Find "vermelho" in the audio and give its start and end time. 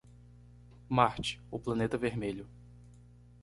1.95-2.47